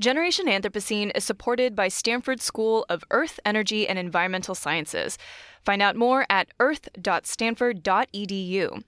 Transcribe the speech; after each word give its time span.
Generation 0.00 0.46
Anthropocene 0.46 1.12
is 1.14 1.22
supported 1.22 1.76
by 1.76 1.86
Stanford 1.86 2.40
School 2.40 2.84
of 2.88 3.04
Earth, 3.12 3.38
Energy, 3.44 3.86
and 3.86 3.96
Environmental 3.96 4.56
Sciences. 4.56 5.16
Find 5.64 5.80
out 5.80 5.94
more 5.94 6.26
at 6.28 6.48
earth.stanford.edu. 6.58 8.82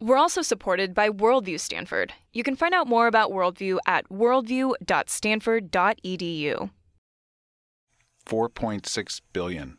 We're 0.00 0.16
also 0.16 0.42
supported 0.42 0.94
by 0.94 1.10
Worldview 1.10 1.60
Stanford. 1.60 2.14
You 2.32 2.42
can 2.42 2.56
find 2.56 2.72
out 2.72 2.88
more 2.88 3.08
about 3.08 3.30
Worldview 3.30 3.76
at 3.86 4.08
worldview.stanford.edu. 4.08 6.70
4.6 8.26 9.20
billion. 9.32 9.78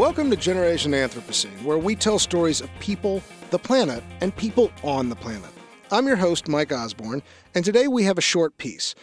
Welcome 0.00 0.30
to 0.30 0.36
Generation 0.36 0.92
Anthropocene, 0.92 1.62
where 1.62 1.76
we 1.76 1.94
tell 1.94 2.18
stories 2.18 2.62
of 2.62 2.70
people, 2.80 3.22
the 3.50 3.58
planet, 3.58 4.02
and 4.22 4.34
people 4.34 4.72
on 4.82 5.10
the 5.10 5.14
planet. 5.14 5.50
I'm 5.90 6.06
your 6.06 6.16
host, 6.16 6.48
Mike 6.48 6.72
Osborne, 6.72 7.22
and 7.54 7.66
today 7.66 7.86
we 7.86 8.04
have 8.04 8.16
a 8.16 8.22
short 8.22 8.56
piece. 8.56 8.94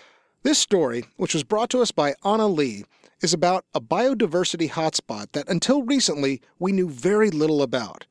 This 0.42 0.58
story, 0.58 1.06
which 1.18 1.36
was 1.36 1.44
brought 1.44 1.70
to 1.70 1.84
us 1.84 1.92
by 1.92 2.16
Anna 2.26 2.48
Lee, 2.48 2.84
is 3.22 3.32
about 3.32 3.64
a 3.76 3.80
biodiversity 3.80 4.72
hotspot 4.72 5.34
that 5.34 5.48
until 5.48 5.84
recently 5.84 6.42
we 6.58 6.72
knew 6.72 6.90
very 6.90 7.30
little 7.30 7.62
about. 7.62 8.08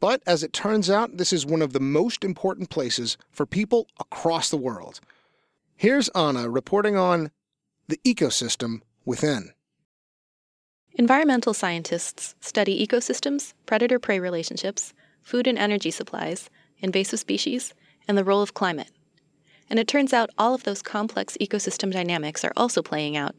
But 0.00 0.22
as 0.26 0.42
it 0.42 0.54
turns 0.54 0.88
out, 0.88 1.18
this 1.18 1.34
is 1.34 1.44
one 1.44 1.60
of 1.60 1.74
the 1.74 1.80
most 1.80 2.24
important 2.24 2.70
places 2.70 3.18
for 3.30 3.44
people 3.44 3.88
across 4.00 4.48
the 4.48 4.56
world. 4.56 5.00
Here's 5.76 6.08
Anna 6.08 6.48
reporting 6.48 6.96
on 6.96 7.30
the 7.88 8.00
ecosystem 8.06 8.80
within. 9.04 9.52
Environmental 10.94 11.54
scientists 11.54 12.34
study 12.40 12.86
ecosystems, 12.86 13.54
predator 13.64 13.98
prey 13.98 14.20
relationships, 14.20 14.92
food 15.22 15.46
and 15.46 15.56
energy 15.56 15.90
supplies, 15.90 16.50
invasive 16.80 17.18
species, 17.18 17.72
and 18.06 18.18
the 18.18 18.24
role 18.24 18.42
of 18.42 18.52
climate. 18.52 18.90
And 19.70 19.78
it 19.78 19.88
turns 19.88 20.12
out 20.12 20.28
all 20.36 20.54
of 20.54 20.64
those 20.64 20.82
complex 20.82 21.38
ecosystem 21.40 21.90
dynamics 21.90 22.44
are 22.44 22.52
also 22.58 22.82
playing 22.82 23.16
out 23.16 23.34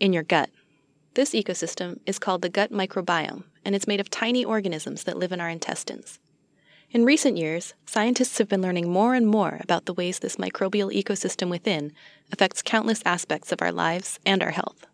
in 0.00 0.12
your 0.12 0.24
gut. 0.24 0.50
This 1.14 1.30
ecosystem 1.30 2.00
is 2.06 2.18
called 2.18 2.42
the 2.42 2.48
gut 2.48 2.72
microbiome, 2.72 3.44
and 3.64 3.76
it's 3.76 3.86
made 3.86 4.00
of 4.00 4.10
tiny 4.10 4.44
organisms 4.44 5.04
that 5.04 5.16
live 5.16 5.30
in 5.30 5.40
our 5.40 5.48
intestines. 5.48 6.18
In 6.90 7.04
recent 7.04 7.36
years, 7.36 7.74
scientists 7.86 8.38
have 8.38 8.48
been 8.48 8.62
learning 8.62 8.90
more 8.90 9.14
and 9.14 9.28
more 9.28 9.60
about 9.62 9.86
the 9.86 9.94
ways 9.94 10.18
this 10.18 10.36
microbial 10.36 10.92
ecosystem 10.92 11.50
within 11.50 11.92
affects 12.32 12.62
countless 12.62 13.02
aspects 13.06 13.52
of 13.52 13.62
our 13.62 13.72
lives 13.72 14.18
and 14.26 14.42
our 14.42 14.50
health. 14.50 14.86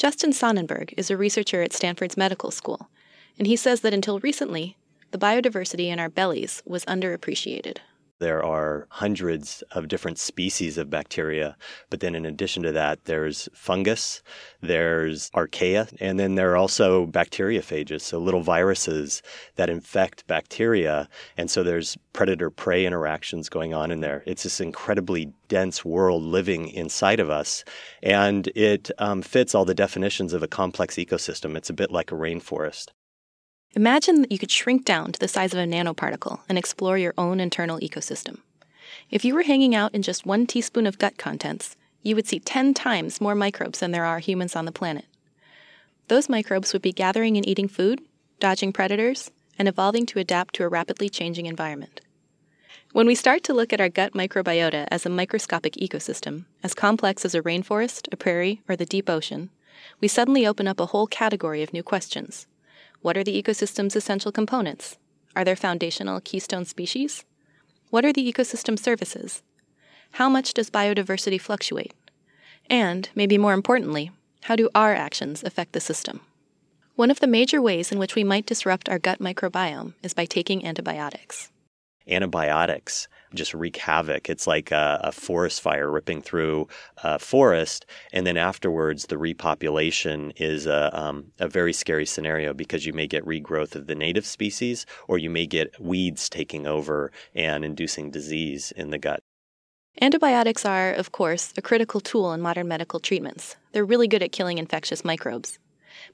Justin 0.00 0.32
Sonnenburg 0.32 0.94
is 0.96 1.10
a 1.10 1.16
researcher 1.18 1.60
at 1.60 1.74
Stanford's 1.74 2.16
Medical 2.16 2.50
School, 2.50 2.88
and 3.36 3.46
he 3.46 3.54
says 3.54 3.82
that 3.82 3.92
until 3.92 4.18
recently, 4.20 4.78
the 5.10 5.18
biodiversity 5.18 5.88
in 5.88 6.00
our 6.00 6.08
bellies 6.08 6.62
was 6.64 6.86
underappreciated. 6.86 7.80
There 8.20 8.44
are 8.44 8.86
hundreds 8.90 9.62
of 9.72 9.88
different 9.88 10.18
species 10.18 10.76
of 10.76 10.90
bacteria, 10.90 11.56
but 11.88 12.00
then 12.00 12.14
in 12.14 12.26
addition 12.26 12.62
to 12.64 12.72
that, 12.72 13.06
there's 13.06 13.48
fungus, 13.54 14.22
there's 14.60 15.30
archaea, 15.30 15.90
and 16.00 16.20
then 16.20 16.34
there 16.34 16.52
are 16.52 16.56
also 16.58 17.06
bacteriophages, 17.06 18.02
so 18.02 18.18
little 18.18 18.42
viruses 18.42 19.22
that 19.56 19.70
infect 19.70 20.26
bacteria. 20.26 21.08
And 21.38 21.50
so 21.50 21.62
there's 21.62 21.96
predator 22.12 22.50
prey 22.50 22.84
interactions 22.84 23.48
going 23.48 23.72
on 23.72 23.90
in 23.90 24.00
there. 24.00 24.22
It's 24.26 24.42
this 24.42 24.60
incredibly 24.60 25.32
dense 25.48 25.82
world 25.82 26.22
living 26.22 26.68
inside 26.68 27.20
of 27.20 27.30
us, 27.30 27.64
and 28.02 28.48
it 28.48 28.90
um, 28.98 29.22
fits 29.22 29.54
all 29.54 29.64
the 29.64 29.74
definitions 29.74 30.34
of 30.34 30.42
a 30.42 30.48
complex 30.48 30.96
ecosystem. 30.96 31.56
It's 31.56 31.70
a 31.70 31.74
bit 31.74 31.90
like 31.90 32.12
a 32.12 32.16
rainforest. 32.16 32.88
Imagine 33.76 34.22
that 34.22 34.32
you 34.32 34.38
could 34.38 34.50
shrink 34.50 34.84
down 34.84 35.12
to 35.12 35.20
the 35.20 35.28
size 35.28 35.52
of 35.52 35.60
a 35.60 35.64
nanoparticle 35.64 36.40
and 36.48 36.58
explore 36.58 36.98
your 36.98 37.14
own 37.16 37.38
internal 37.38 37.78
ecosystem. 37.78 38.38
If 39.10 39.24
you 39.24 39.32
were 39.32 39.44
hanging 39.44 39.76
out 39.76 39.94
in 39.94 40.02
just 40.02 40.26
one 40.26 40.44
teaspoon 40.48 40.88
of 40.88 40.98
gut 40.98 41.18
contents, 41.18 41.76
you 42.02 42.16
would 42.16 42.26
see 42.26 42.40
10 42.40 42.74
times 42.74 43.20
more 43.20 43.36
microbes 43.36 43.78
than 43.78 43.92
there 43.92 44.04
are 44.04 44.18
humans 44.18 44.56
on 44.56 44.64
the 44.64 44.72
planet. 44.72 45.04
Those 46.08 46.28
microbes 46.28 46.72
would 46.72 46.82
be 46.82 46.92
gathering 46.92 47.36
and 47.36 47.46
eating 47.46 47.68
food, 47.68 48.00
dodging 48.40 48.72
predators, 48.72 49.30
and 49.56 49.68
evolving 49.68 50.04
to 50.06 50.18
adapt 50.18 50.56
to 50.56 50.64
a 50.64 50.68
rapidly 50.68 51.08
changing 51.08 51.46
environment. 51.46 52.00
When 52.90 53.06
we 53.06 53.14
start 53.14 53.44
to 53.44 53.54
look 53.54 53.72
at 53.72 53.80
our 53.80 53.88
gut 53.88 54.14
microbiota 54.14 54.88
as 54.90 55.06
a 55.06 55.10
microscopic 55.10 55.74
ecosystem, 55.74 56.46
as 56.64 56.74
complex 56.74 57.24
as 57.24 57.36
a 57.36 57.42
rainforest, 57.42 58.08
a 58.10 58.16
prairie, 58.16 58.62
or 58.68 58.74
the 58.74 58.84
deep 58.84 59.08
ocean, 59.08 59.50
we 60.00 60.08
suddenly 60.08 60.44
open 60.44 60.66
up 60.66 60.80
a 60.80 60.86
whole 60.86 61.06
category 61.06 61.62
of 61.62 61.72
new 61.72 61.84
questions. 61.84 62.48
What 63.02 63.16
are 63.16 63.24
the 63.24 63.42
ecosystem's 63.42 63.96
essential 63.96 64.30
components? 64.30 64.98
Are 65.34 65.42
there 65.42 65.56
foundational 65.56 66.20
keystone 66.20 66.66
species? 66.66 67.24
What 67.88 68.04
are 68.04 68.12
the 68.12 68.30
ecosystem 68.30 68.78
services? 68.78 69.42
How 70.12 70.28
much 70.28 70.52
does 70.52 70.68
biodiversity 70.68 71.40
fluctuate? 71.40 71.94
And, 72.68 73.08
maybe 73.14 73.38
more 73.38 73.54
importantly, 73.54 74.10
how 74.42 74.54
do 74.54 74.68
our 74.74 74.94
actions 74.94 75.42
affect 75.42 75.72
the 75.72 75.80
system? 75.80 76.20
One 76.94 77.10
of 77.10 77.20
the 77.20 77.26
major 77.26 77.62
ways 77.62 77.90
in 77.90 77.98
which 77.98 78.14
we 78.14 78.22
might 78.22 78.44
disrupt 78.44 78.88
our 78.90 78.98
gut 78.98 79.18
microbiome 79.18 79.94
is 80.02 80.12
by 80.12 80.26
taking 80.26 80.66
antibiotics. 80.66 81.50
Antibiotics 82.06 83.08
just 83.34 83.54
wreak 83.54 83.76
havoc. 83.76 84.28
It's 84.28 84.46
like 84.46 84.70
a, 84.70 85.00
a, 85.04 85.12
forest 85.12 85.60
fire 85.60 85.90
ripping 85.90 86.22
through 86.22 86.68
a 87.02 87.18
forest, 87.18 87.86
and 88.12 88.26
then 88.26 88.36
afterwards, 88.36 89.06
the 89.06 89.16
repopulation 89.16 90.32
is 90.36 90.66
a, 90.66 90.98
um, 90.98 91.32
a 91.38 91.48
very 91.48 91.72
scary 91.72 92.06
scenario 92.06 92.52
because 92.52 92.86
you 92.86 92.92
may 92.92 93.06
get 93.06 93.24
regrowth 93.24 93.74
of 93.74 93.86
the 93.86 93.94
native 93.94 94.26
species, 94.26 94.86
or 95.08 95.18
you 95.18 95.30
may 95.30 95.46
get 95.46 95.80
weeds 95.80 96.28
taking 96.28 96.66
over 96.66 97.12
and 97.34 97.64
inducing 97.64 98.10
disease 98.10 98.72
in 98.72 98.90
the 98.90 98.98
gut. 98.98 99.20
Antibiotics 100.00 100.64
are, 100.64 100.92
of 100.92 101.12
course, 101.12 101.52
a 101.56 101.62
critical 101.62 102.00
tool 102.00 102.32
in 102.32 102.40
modern 102.40 102.68
medical 102.68 103.00
treatments. 103.00 103.56
They're 103.72 103.84
really 103.84 104.08
good 104.08 104.22
at 104.22 104.32
killing 104.32 104.58
infectious 104.58 105.04
microbes. 105.04 105.58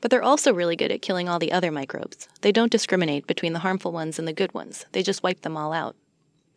But 0.00 0.10
they're 0.10 0.22
also 0.22 0.52
really 0.52 0.76
good 0.76 0.90
at 0.90 1.02
killing 1.02 1.28
all 1.28 1.38
the 1.38 1.52
other 1.52 1.70
microbes. 1.70 2.28
They 2.40 2.52
don't 2.52 2.72
discriminate 2.72 3.26
between 3.26 3.52
the 3.52 3.60
harmful 3.60 3.92
ones 3.92 4.18
and 4.18 4.26
the 4.26 4.32
good 4.32 4.52
ones, 4.54 4.86
they 4.92 5.02
just 5.02 5.22
wipe 5.22 5.42
them 5.42 5.56
all 5.56 5.72
out. 5.72 5.94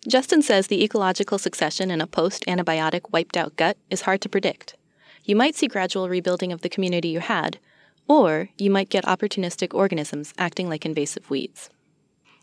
Justin 0.08 0.42
says 0.42 0.68
the 0.68 0.84
ecological 0.84 1.38
succession 1.38 1.92
in 1.92 2.00
a 2.00 2.08
post 2.08 2.46
antibiotic 2.48 3.12
wiped 3.12 3.36
out 3.36 3.56
gut 3.58 3.78
is 3.90 4.02
hard 4.02 4.22
to 4.22 4.30
predict. 4.30 4.76
You 5.26 5.36
might 5.36 5.56
see 5.56 5.68
gradual 5.68 6.08
rebuilding 6.08 6.54
of 6.54 6.62
the 6.62 6.70
community 6.70 7.10
you 7.10 7.20
had, 7.20 7.60
or 8.08 8.50
you 8.58 8.72
might 8.72 8.90
get 8.90 9.06
opportunistic 9.06 9.74
organisms 9.74 10.34
acting 10.38 10.70
like 10.70 10.86
invasive 10.86 11.30
weeds. 11.30 11.70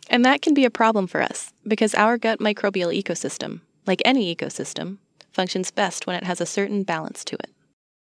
And 0.08 0.24
that 0.24 0.42
can 0.42 0.54
be 0.54 0.64
a 0.64 0.70
problem 0.70 1.06
for 1.06 1.22
us, 1.22 1.52
because 1.66 1.94
our 1.94 2.18
gut 2.18 2.38
microbial 2.38 2.94
ecosystem, 2.96 3.62
like 3.86 4.02
any 4.04 4.34
ecosystem, 4.34 4.98
functions 5.32 5.70
best 5.70 6.06
when 6.06 6.16
it 6.16 6.24
has 6.24 6.40
a 6.40 6.46
certain 6.46 6.82
balance 6.82 7.24
to 7.24 7.36
it. 7.36 7.50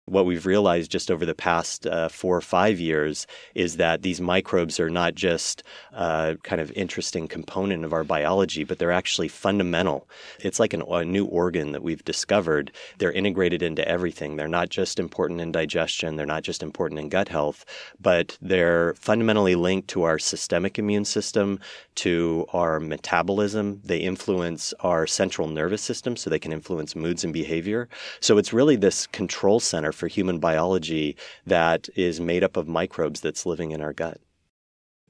What 0.10 0.26
we've 0.26 0.46
realized 0.46 0.90
just 0.90 1.12
over 1.12 1.26
the 1.26 1.36
past 1.36 1.86
uh, 1.86 2.08
four 2.08 2.38
or 2.38 2.42
five 2.42 2.80
years 2.80 3.28
is 3.56 3.76
that 3.76 4.04
these 4.04 4.22
microbes 4.22 4.80
are 4.80 4.90
not 4.90 5.16
just 5.16 5.64
a 5.92 6.38
kind 6.44 6.62
of 6.62 6.72
interesting 6.72 7.28
component 7.28 7.84
of 7.84 7.92
our 7.92 8.06
biology, 8.06 8.64
but 8.64 8.80
they're 8.80 8.90
actually 8.94 9.28
fundamental. 9.28 10.08
It's 10.40 10.62
like 10.62 10.72
an, 10.72 10.82
a 10.84 11.04
new 11.04 11.26
organ 11.26 11.74
that 11.74 11.84
we've 11.84 12.06
discovered. 12.06 12.72
They're 13.00 13.12
integrated 13.12 13.62
into 13.62 13.86
everything. 13.86 14.38
They're 14.38 14.48
not 14.48 14.70
just 14.70 14.98
important 14.98 15.42
in 15.42 15.52
digestion, 15.52 16.16
they're 16.16 16.26
not 16.26 16.44
just 16.44 16.64
important 16.64 17.02
in 17.02 17.10
gut 17.10 17.28
health, 17.28 17.66
but 18.00 18.38
they're 18.42 18.94
fundamentally 18.94 19.56
linked 19.56 19.90
to 19.90 20.04
our 20.04 20.20
systemic 20.20 20.80
immune 20.80 21.04
system, 21.04 21.60
to 21.96 22.46
our 22.54 22.80
metabolism. 22.80 23.82
They 23.84 23.98
influence 23.98 24.74
our 24.80 25.06
central 25.06 25.50
nervous 25.50 25.82
system, 25.82 26.16
so 26.16 26.30
they 26.30 26.40
can 26.40 26.54
influence 26.54 26.96
moods 26.96 27.26
and 27.26 27.34
behavior. 27.34 27.90
So 28.22 28.38
it's 28.38 28.54
really 28.54 28.78
this 28.78 29.06
control 29.08 29.60
center 29.60 29.92
for 29.98 30.08
human 30.08 30.40
biology 30.40 31.18
that 31.46 31.90
is 31.96 32.22
made 32.22 32.44
up 32.44 32.56
of 32.56 32.68
microbes 32.68 33.20
that's 33.20 33.46
living 33.46 33.72
in 33.72 33.82
our 33.82 33.94
gut. 33.94 34.20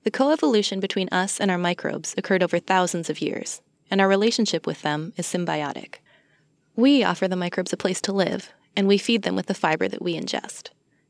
The 0.04 0.12
coevolution 0.12 0.80
between 0.80 1.10
us 1.10 1.40
and 1.40 1.52
our 1.52 1.58
microbes 1.58 2.16
occurred 2.18 2.42
over 2.42 2.60
thousands 2.60 3.10
of 3.10 3.22
years, 3.22 3.62
and 3.92 4.00
our 4.00 4.08
relationship 4.08 4.66
with 4.66 4.82
them 4.82 5.14
is 5.18 5.28
symbiotic. 5.28 5.96
We 6.76 7.04
offer 7.04 7.28
the 7.28 7.36
microbes 7.36 7.74
a 7.74 7.78
place 7.78 8.00
to 8.02 8.14
live, 8.14 8.54
and 8.76 8.88
we 8.88 8.98
feed 8.98 9.24
them 9.24 9.36
with 9.36 9.48
the 9.48 9.54
fiber 9.54 9.88
that 9.88 10.02
we 10.02 10.18
ingest. 10.18 10.70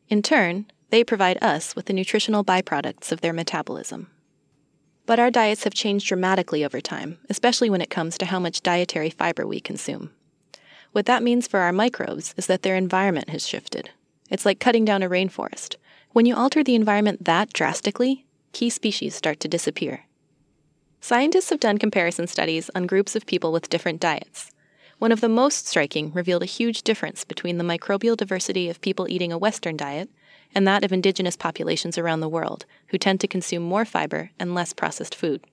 In 0.10 0.22
turn, 0.22 0.66
they 0.90 1.04
provide 1.04 1.38
us 1.44 1.76
with 1.76 1.86
the 1.86 1.94
nutritional 1.94 2.44
byproducts 2.44 3.12
of 3.12 3.22
their 3.22 3.34
metabolism. 3.34 4.08
But 5.06 5.20
our 5.20 5.30
diets 5.30 5.64
have 5.66 5.74
changed 5.74 6.08
dramatically 6.08 6.66
over 6.66 6.82
time, 6.82 7.18
especially 7.30 7.70
when 7.70 7.82
it 7.82 7.90
comes 7.90 8.18
to 8.18 8.26
how 8.26 8.40
much 8.40 8.62
dietary 8.62 9.10
fiber 9.10 9.46
we 9.46 9.60
consume. 9.60 10.12
What 10.98 11.06
that 11.06 11.22
means 11.22 11.48
for 11.48 11.60
our 11.60 11.72
microbes 11.72 12.34
is 12.38 12.48
that 12.48 12.64
their 12.64 12.76
environment 12.76 13.30
has 13.30 13.48
shifted. 13.48 13.92
It's 14.32 14.48
like 14.48 14.60
cutting 14.60 14.84
down 14.84 15.04
a 15.04 15.08
rainforest. 15.08 15.76
When 16.14 16.26
you 16.26 16.36
alter 16.36 16.64
the 16.64 16.74
environment 16.74 17.26
that 17.26 17.54
drastically, 17.54 18.26
key 18.52 18.72
species 18.72 19.14
start 19.14 19.40
to 19.42 19.48
disappear. 19.48 20.06
Scientists 21.00 21.52
have 21.52 21.60
done 21.60 21.78
comparison 21.78 22.26
studies 22.26 22.72
on 22.74 22.88
groups 22.88 23.16
of 23.16 23.28
people 23.28 23.52
with 23.52 23.70
different 23.70 24.02
diets. 24.02 24.50
One 24.98 25.12
of 25.12 25.22
the 25.22 25.30
most 25.30 25.68
striking 25.68 26.12
revealed 26.14 26.42
a 26.42 26.48
huge 26.48 26.82
difference 26.82 27.24
between 27.24 27.60
the 27.60 27.64
microbial 27.64 28.18
diversity 28.18 28.68
of 28.68 28.82
people 28.82 29.08
eating 29.08 29.32
a 29.32 29.38
Western 29.38 29.78
diet 29.78 30.10
and 30.56 30.68
that 30.68 30.84
of 30.84 30.92
indigenous 30.92 31.38
populations 31.38 32.00
around 32.00 32.22
the 32.22 32.28
world, 32.28 32.66
who 32.88 32.98
tend 32.98 33.22
to 33.22 33.28
consume 33.28 33.62
more 33.62 33.86
fiber 33.86 34.32
and 34.40 34.56
less 34.56 34.74
processed 34.74 35.14
food. 35.14 35.44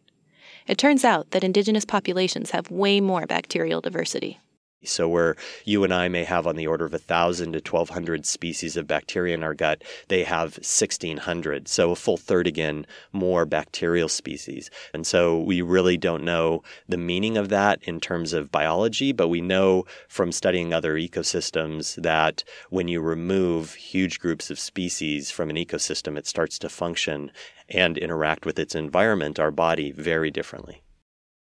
It 0.67 0.79
turns 0.79 1.05
out 1.05 1.33
that 1.33 1.45
indigenous 1.45 1.85
populations 1.85 2.53
have 2.53 2.71
way 2.71 2.99
more 2.99 3.27
bacterial 3.27 3.83
diversity. 3.83 4.41
So, 4.85 5.09
where 5.09 5.37
you 5.65 5.85
and 5.85 5.93
I 5.93 6.09
may 6.09 6.25
have 6.25 6.47
on 6.47 6.57
the 6.57 6.67
order 6.67 6.85
of 6.85 6.93
1,000 6.93 7.53
to 7.53 7.59
1,200 7.59 8.27
species 8.27 8.77
of 8.77 8.87
bacteria 8.87 9.35
in 9.35 9.43
our 9.43 9.55
gut, 9.55 9.83
they 10.09 10.25
have 10.25 10.57
1,600. 10.57 11.69
So, 11.69 11.91
a 11.91 11.97
full 11.97 12.17
third 12.17 12.47
again 12.47 12.87
more 13.13 13.45
bacterial 13.45 14.09
species. 14.09 14.71
And 14.93 15.07
so, 15.07 15.39
we 15.41 15.63
really 15.63 15.97
don't 15.97 16.25
know 16.25 16.63
the 16.89 16.97
meaning 16.97 17.37
of 17.37 17.49
that 17.49 17.83
in 17.83 18.01
terms 18.01 18.33
of 18.33 18.53
biology, 18.53 19.13
but 19.13 19.29
we 19.29 19.41
know 19.41 19.85
from 20.09 20.33
studying 20.33 20.73
other 20.73 20.95
ecosystems 20.95 22.01
that 22.03 22.45
when 22.71 22.89
you 22.89 23.01
remove 23.01 23.75
huge 23.75 24.21
groups 24.21 24.51
of 24.51 24.59
species 24.59 25.31
from 25.31 25.51
an 25.51 25.57
ecosystem, 25.57 26.17
it 26.17 26.27
starts 26.27 26.59
to 26.59 26.69
function 26.69 27.31
and 27.69 27.97
interact 27.99 28.45
with 28.45 28.59
its 28.59 28.75
environment, 28.75 29.39
our 29.39 29.51
body, 29.51 29.93
very 29.93 30.31
differently. 30.31 30.83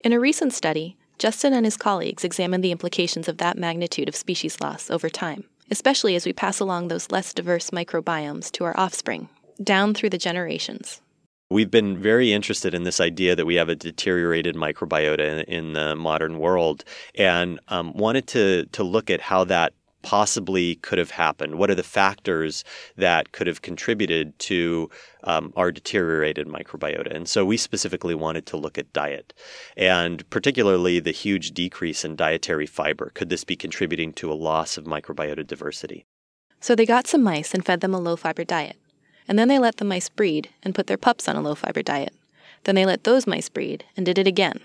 In 0.03 0.13
a 0.13 0.19
recent 0.19 0.53
study, 0.53 0.97
Justin 1.21 1.53
and 1.53 1.67
his 1.67 1.77
colleagues 1.77 2.23
examined 2.23 2.63
the 2.63 2.71
implications 2.71 3.27
of 3.27 3.37
that 3.37 3.55
magnitude 3.55 4.09
of 4.09 4.15
species 4.15 4.59
loss 4.59 4.89
over 4.89 5.07
time, 5.07 5.43
especially 5.69 6.15
as 6.15 6.25
we 6.25 6.33
pass 6.33 6.59
along 6.59 6.87
those 6.87 7.11
less 7.11 7.31
diverse 7.31 7.69
microbiomes 7.69 8.51
to 8.51 8.63
our 8.63 8.73
offspring, 8.75 9.29
down 9.63 9.93
through 9.93 10.09
the 10.09 10.17
generations. 10.17 10.99
We've 11.51 11.69
been 11.69 12.01
very 12.01 12.33
interested 12.33 12.73
in 12.73 12.85
this 12.85 12.99
idea 12.99 13.35
that 13.35 13.45
we 13.45 13.53
have 13.53 13.69
a 13.69 13.75
deteriorated 13.75 14.55
microbiota 14.55 15.45
in, 15.45 15.65
in 15.65 15.73
the 15.73 15.95
modern 15.95 16.39
world 16.39 16.83
and 17.13 17.59
um, 17.67 17.93
wanted 17.93 18.25
to, 18.29 18.65
to 18.71 18.83
look 18.83 19.11
at 19.11 19.21
how 19.21 19.43
that 19.43 19.73
possibly 20.01 20.75
could 20.75 20.97
have 20.97 21.11
happened? 21.11 21.55
What 21.55 21.69
are 21.69 21.75
the 21.75 21.83
factors 21.83 22.63
that 22.95 23.31
could 23.31 23.47
have 23.47 23.61
contributed 23.61 24.37
to 24.39 24.89
um, 25.23 25.53
our 25.55 25.71
deteriorated 25.71 26.47
microbiota? 26.47 27.15
And 27.15 27.27
so 27.27 27.45
we 27.45 27.57
specifically 27.57 28.15
wanted 28.15 28.45
to 28.47 28.57
look 28.57 28.77
at 28.77 28.93
diet 28.93 29.33
and 29.77 30.27
particularly 30.29 30.99
the 30.99 31.11
huge 31.11 31.51
decrease 31.51 32.03
in 32.03 32.15
dietary 32.15 32.65
fiber. 32.65 33.11
Could 33.13 33.29
this 33.29 33.43
be 33.43 33.55
contributing 33.55 34.13
to 34.13 34.31
a 34.31 34.33
loss 34.33 34.77
of 34.77 34.85
microbiota 34.85 35.45
diversity? 35.45 36.05
So 36.59 36.75
they 36.75 36.85
got 36.85 37.07
some 37.07 37.23
mice 37.23 37.53
and 37.53 37.65
fed 37.65 37.81
them 37.81 37.93
a 37.93 37.99
low 37.99 38.15
fiber 38.15 38.43
diet. 38.43 38.77
And 39.27 39.37
then 39.39 39.47
they 39.47 39.59
let 39.59 39.77
the 39.77 39.85
mice 39.85 40.09
breed 40.09 40.49
and 40.63 40.75
put 40.75 40.87
their 40.87 40.97
pups 40.97 41.27
on 41.27 41.35
a 41.35 41.41
low 41.41 41.55
fiber 41.55 41.81
diet. 41.81 42.13
Then 42.63 42.75
they 42.75 42.85
let 42.85 43.03
those 43.03 43.25
mice 43.25 43.49
breed 43.49 43.85
and 43.97 44.05
did 44.05 44.17
it 44.17 44.27
again. 44.27 44.59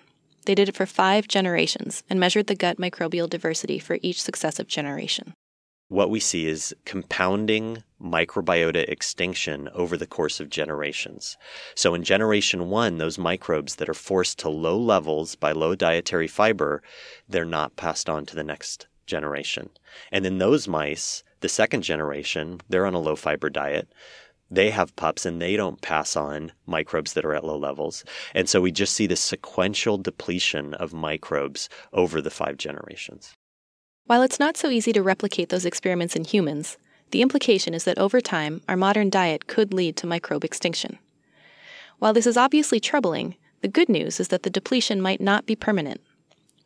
They 0.47 0.55
did 0.55 0.69
it 0.69 0.77
for 0.77 0.87
five 0.87 1.29
generations 1.29 2.05
and 2.09 2.19
measured 2.19 2.47
the 2.47 2.55
gut 2.55 2.79
microbial 2.79 3.29
diversity 3.29 3.79
for 3.79 3.99
each 4.01 4.23
successive 4.23 4.69
generation. 4.69 5.35
What 5.89 6.11
we 6.11 6.19
see 6.19 6.47
is 6.47 6.75
compounding 6.85 7.85
microbiota 8.01 8.89
extinction 8.89 9.69
over 9.73 9.97
the 9.97 10.07
course 10.07 10.41
of 10.41 10.51
generations. 10.51 11.37
So, 11.77 11.95
in 11.95 12.03
generation 12.03 12.71
one, 12.71 12.99
those 12.99 13.19
microbes 13.19 13.77
that 13.77 13.89
are 13.89 13.95
forced 13.95 14.39
to 14.41 14.49
low 14.49 14.79
levels 14.79 15.37
by 15.37 15.53
low 15.53 15.75
dietary 15.77 16.27
fiber, 16.27 16.83
they're 17.29 17.45
not 17.45 17.77
passed 17.77 18.09
on 18.09 18.27
to 18.27 18.35
the 18.35 18.43
next 18.43 18.89
generation. 19.07 19.71
And 20.11 20.27
in 20.27 20.39
those 20.39 20.67
mice, 20.67 21.23
the 21.41 21.49
second 21.49 21.83
generation, 21.83 22.61
they're 22.69 22.87
on 22.87 22.95
a 22.95 22.99
low 22.99 23.15
fiber 23.15 23.49
diet 23.49 23.89
they 24.51 24.71
have 24.71 24.95
pups 24.97 25.27
and 25.27 25.41
they 25.41 25.57
don't 25.57 25.81
pass 25.81 26.17
on 26.17 26.53
microbes 26.67 27.15
that 27.15 27.25
are 27.25 27.35
at 27.35 27.45
low 27.45 27.59
levels. 27.59 28.05
And 28.35 28.49
so 28.49 28.61
we 28.61 28.71
just 28.71 28.95
see 28.95 29.07
the 29.07 29.17
sequential 29.17 29.99
depletion 29.99 30.75
of 30.75 30.93
microbes 30.93 31.69
over 31.93 32.21
the 32.21 32.31
five 32.31 32.57
generations. 32.57 33.35
While 34.05 34.23
it's 34.23 34.39
not 34.39 34.57
so 34.57 34.71
easy 34.71 34.93
to 34.93 35.03
replicate 35.03 35.49
those 35.49 35.67
experiments 35.67 36.15
in 36.15 36.25
humans, 36.25 36.79
the 37.11 37.23
implication 37.23 37.75
is 37.75 37.85
that 37.85 37.99
over 37.99 38.21
time, 38.21 38.61
our 38.69 38.77
modern 38.77 39.11
diet 39.11 39.49
could 39.49 39.75
lead 39.75 39.97
to 39.97 40.07
microbe 40.07 40.45
extinction. 40.45 40.99
While 41.99 42.13
this 42.13 42.27
is 42.27 42.37
obviously 42.37 42.79
troubling, 42.79 43.37
the 43.63 43.69
good 43.69 43.89
news 43.89 44.21
is 44.21 44.29
that 44.29 44.45
the 44.45 44.51
depletion 44.51 45.01
might 45.01 45.21
not 45.21 45.47
be 45.47 45.57
permanent. 45.57 46.01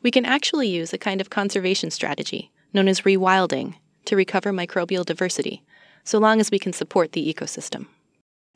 We 0.03 0.11
can 0.11 0.27
actually 0.27 0.69
use 0.69 0.93
a 0.93 0.99
kind 0.99 1.21
of 1.21 1.31
conservation 1.31 1.91
strategy, 1.91 2.51
known 2.75 2.89
as 2.89 3.03
rewilding, 3.03 3.75
to 4.07 4.17
recover 4.17 4.53
microbial 4.53 5.05
diversity 5.05 5.63
so 6.05 6.19
long 6.19 6.41
as 6.41 6.51
we 6.51 6.59
can 6.59 6.73
support 6.73 7.13
the 7.13 7.33
ecosystem. 7.33 7.87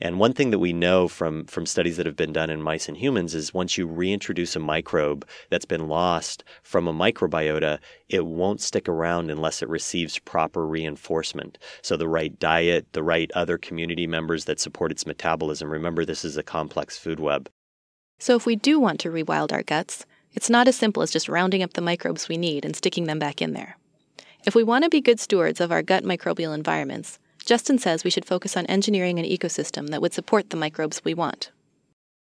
And 0.00 0.18
one 0.18 0.32
thing 0.32 0.50
that 0.50 0.58
we 0.58 0.72
know 0.72 1.06
from, 1.06 1.44
from 1.44 1.66
studies 1.66 1.96
that 1.96 2.06
have 2.06 2.16
been 2.16 2.32
done 2.32 2.50
in 2.50 2.60
mice 2.60 2.88
and 2.88 2.96
humans 2.96 3.32
is 3.32 3.54
once 3.54 3.78
you 3.78 3.86
reintroduce 3.86 4.56
a 4.56 4.60
microbe 4.60 5.24
that's 5.50 5.64
been 5.64 5.88
lost 5.88 6.42
from 6.64 6.88
a 6.88 6.92
microbiota, 6.92 7.78
it 8.08 8.26
won't 8.26 8.60
stick 8.60 8.88
around 8.88 9.30
unless 9.30 9.62
it 9.62 9.68
receives 9.68 10.18
proper 10.18 10.66
reinforcement. 10.66 11.58
So, 11.80 11.96
the 11.96 12.08
right 12.08 12.36
diet, 12.40 12.92
the 12.92 13.04
right 13.04 13.30
other 13.36 13.56
community 13.56 14.08
members 14.08 14.46
that 14.46 14.58
support 14.58 14.90
its 14.90 15.06
metabolism. 15.06 15.70
Remember, 15.70 16.04
this 16.04 16.24
is 16.24 16.36
a 16.36 16.42
complex 16.42 16.98
food 16.98 17.20
web. 17.20 17.48
So, 18.18 18.34
if 18.34 18.46
we 18.46 18.56
do 18.56 18.80
want 18.80 18.98
to 19.00 19.10
rewild 19.10 19.52
our 19.52 19.62
guts, 19.62 20.06
it's 20.32 20.50
not 20.50 20.66
as 20.66 20.74
simple 20.74 21.04
as 21.04 21.12
just 21.12 21.28
rounding 21.28 21.62
up 21.62 21.74
the 21.74 21.80
microbes 21.80 22.28
we 22.28 22.36
need 22.36 22.64
and 22.64 22.74
sticking 22.74 23.04
them 23.04 23.20
back 23.20 23.40
in 23.40 23.52
there. 23.52 23.76
If 24.44 24.56
we 24.56 24.64
want 24.64 24.82
to 24.82 24.90
be 24.90 25.00
good 25.00 25.20
stewards 25.20 25.60
of 25.60 25.70
our 25.70 25.82
gut 25.82 26.02
microbial 26.02 26.54
environments, 26.54 27.20
Justin 27.44 27.78
says 27.78 28.04
we 28.04 28.10
should 28.10 28.24
focus 28.24 28.56
on 28.56 28.64
engineering 28.66 29.18
an 29.18 29.26
ecosystem 29.26 29.88
that 29.88 30.00
would 30.00 30.14
support 30.14 30.50
the 30.50 30.56
microbes 30.56 31.04
we 31.04 31.12
want. 31.12 31.50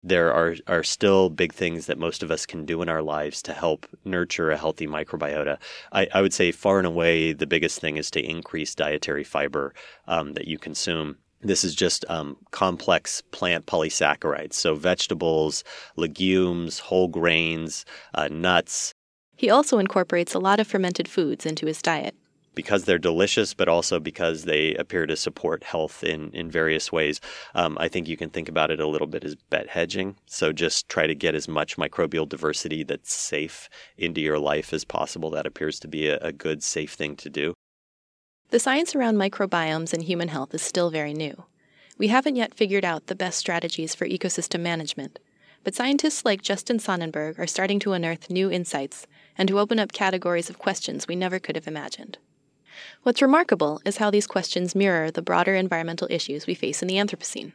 There 0.05 0.33
are, 0.33 0.55
are 0.67 0.83
still 0.83 1.29
big 1.29 1.53
things 1.53 1.85
that 1.85 1.97
most 1.97 2.23
of 2.23 2.29
us 2.29 2.45
can 2.45 2.65
do 2.65 2.81
in 2.81 2.89
our 2.89 3.01
lives 3.01 3.41
to 3.43 3.53
help 3.53 3.87
nurture 4.03 4.51
a 4.51 4.57
healthy 4.57 4.85
microbiota. 4.85 5.57
I, 5.93 6.09
I 6.13 6.21
would 6.21 6.33
say, 6.33 6.51
far 6.51 6.77
and 6.77 6.85
away, 6.85 7.31
the 7.31 7.47
biggest 7.47 7.79
thing 7.79 7.95
is 7.95 8.11
to 8.11 8.21
increase 8.21 8.75
dietary 8.75 9.23
fiber 9.23 9.73
um, 10.07 10.33
that 10.33 10.47
you 10.47 10.59
consume. 10.59 11.15
This 11.39 11.63
is 11.63 11.73
just 11.73 12.03
um, 12.09 12.35
complex 12.51 13.21
plant 13.31 13.65
polysaccharides, 13.65 14.53
so 14.53 14.75
vegetables, 14.75 15.63
legumes, 15.95 16.79
whole 16.79 17.07
grains, 17.07 17.85
uh, 18.13 18.27
nuts. 18.27 18.93
He 19.37 19.49
also 19.49 19.77
incorporates 19.77 20.33
a 20.33 20.39
lot 20.39 20.59
of 20.59 20.67
fermented 20.67 21.07
foods 21.07 21.45
into 21.45 21.65
his 21.65 21.81
diet 21.81 22.15
because 22.55 22.85
they're 22.85 22.97
delicious, 22.97 23.53
but 23.53 23.67
also 23.67 23.99
because 23.99 24.43
they 24.43 24.73
appear 24.75 25.05
to 25.05 25.15
support 25.15 25.63
health 25.63 26.03
in, 26.03 26.31
in 26.31 26.49
various 26.49 26.91
ways. 26.91 27.19
Um, 27.55 27.77
I 27.79 27.87
think 27.87 28.07
you 28.07 28.17
can 28.17 28.29
think 28.29 28.49
about 28.49 28.71
it 28.71 28.79
a 28.79 28.87
little 28.87 29.07
bit 29.07 29.23
as 29.23 29.35
bet 29.35 29.69
hedging. 29.69 30.15
So 30.25 30.51
just 30.51 30.89
try 30.89 31.07
to 31.07 31.15
get 31.15 31.35
as 31.35 31.47
much 31.47 31.77
microbial 31.77 32.27
diversity 32.27 32.83
that's 32.83 33.13
safe 33.13 33.69
into 33.97 34.21
your 34.21 34.39
life 34.39 34.73
as 34.73 34.85
possible. 34.85 35.29
That 35.29 35.45
appears 35.45 35.79
to 35.81 35.87
be 35.87 36.07
a, 36.07 36.17
a 36.19 36.31
good, 36.31 36.63
safe 36.63 36.93
thing 36.93 37.15
to 37.17 37.29
do. 37.29 37.53
The 38.49 38.59
science 38.59 38.95
around 38.95 39.15
microbiomes 39.15 39.93
and 39.93 40.03
human 40.03 40.27
health 40.27 40.53
is 40.53 40.61
still 40.61 40.91
very 40.91 41.13
new. 41.13 41.45
We 41.97 42.07
haven't 42.09 42.35
yet 42.35 42.53
figured 42.53 42.85
out 42.85 43.07
the 43.07 43.15
best 43.15 43.37
strategies 43.37 43.95
for 43.95 44.07
ecosystem 44.07 44.61
management, 44.61 45.19
but 45.63 45.75
scientists 45.75 46.25
like 46.25 46.41
Justin 46.41 46.77
Sonnenburg 46.77 47.39
are 47.39 47.47
starting 47.47 47.79
to 47.79 47.93
unearth 47.93 48.29
new 48.29 48.51
insights 48.51 49.07
and 49.37 49.47
to 49.47 49.59
open 49.59 49.79
up 49.79 49.93
categories 49.93 50.49
of 50.49 50.59
questions 50.59 51.07
we 51.07 51.15
never 51.15 51.39
could 51.39 51.55
have 51.55 51.67
imagined. 51.67 52.17
What's 53.03 53.21
remarkable 53.21 53.81
is 53.85 53.97
how 53.97 54.09
these 54.09 54.27
questions 54.27 54.75
mirror 54.75 55.11
the 55.11 55.21
broader 55.21 55.55
environmental 55.55 56.07
issues 56.09 56.47
we 56.47 56.55
face 56.55 56.81
in 56.81 56.87
the 56.87 56.95
Anthropocene. 56.95 57.53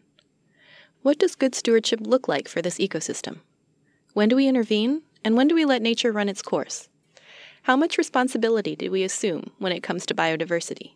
What 1.03 1.19
does 1.19 1.35
good 1.35 1.55
stewardship 1.55 2.01
look 2.03 2.29
like 2.29 2.49
for 2.49 2.61
this 2.61 2.79
ecosystem? 2.79 3.39
When 4.15 4.29
do 4.29 4.37
we 4.37 4.49
intervene, 4.49 5.03
and 5.25 5.37
when 5.37 5.49
do 5.49 5.55
we 5.55 5.65
let 5.65 5.83
nature 5.83 6.13
run 6.13 6.29
its 6.29 6.43
course? 6.43 6.89
How 7.63 7.77
much 7.77 7.99
responsibility 7.99 8.75
do 8.75 8.91
we 8.91 9.03
assume 9.03 9.51
when 9.59 9.73
it 9.73 9.83
comes 9.83 10.07
to 10.07 10.15
biodiversity? 10.15 10.93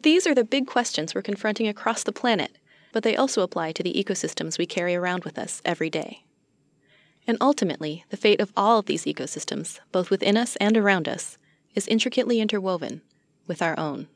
These 0.00 0.26
are 0.26 0.34
the 0.34 0.44
big 0.44 0.66
questions 0.66 1.14
we're 1.14 1.22
confronting 1.22 1.68
across 1.68 2.02
the 2.02 2.12
planet, 2.12 2.58
but 2.92 3.02
they 3.02 3.16
also 3.16 3.42
apply 3.42 3.72
to 3.72 3.82
the 3.82 3.94
ecosystems 3.94 4.58
we 4.58 4.66
carry 4.66 4.94
around 4.94 5.24
with 5.24 5.38
us 5.38 5.60
every 5.64 5.90
day. 5.90 6.24
And 7.26 7.36
ultimately, 7.40 8.04
the 8.10 8.16
fate 8.16 8.40
of 8.40 8.52
all 8.56 8.78
of 8.78 8.86
these 8.86 9.04
ecosystems, 9.04 9.80
both 9.90 10.10
within 10.10 10.36
us 10.36 10.56
and 10.56 10.76
around 10.76 11.08
us, 11.08 11.38
is 11.76 11.86
intricately 11.86 12.40
interwoven 12.40 13.02
with 13.46 13.62
our 13.62 13.78
own. 13.78 14.08